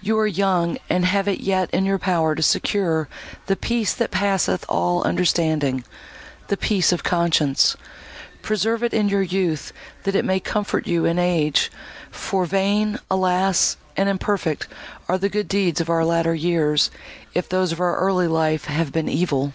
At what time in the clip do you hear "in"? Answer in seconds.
1.72-1.84, 8.94-9.08, 11.06-11.18